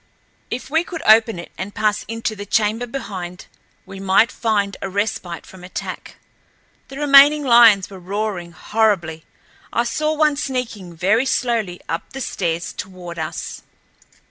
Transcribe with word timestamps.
If 0.49 0.71
we 0.71 0.83
could 0.83 1.03
open 1.05 1.37
it 1.37 1.51
and 1.59 1.75
pass 1.75 2.01
into 2.07 2.35
the 2.35 2.47
chamber 2.47 2.87
behind 2.87 3.45
we 3.85 3.99
might 3.99 4.31
find 4.31 4.75
a 4.81 4.89
respite 4.89 5.45
from 5.45 5.63
attack. 5.63 6.15
The 6.87 6.97
remaining 6.97 7.43
lions 7.43 7.87
were 7.87 7.99
roaring 7.99 8.51
horribly. 8.51 9.25
I 9.71 9.83
saw 9.83 10.15
one 10.15 10.37
sneaking 10.37 10.95
very 10.95 11.27
slowly 11.27 11.81
up 11.87 12.13
the 12.13 12.21
stairs 12.21 12.73
toward 12.73 13.19
us. 13.19 13.61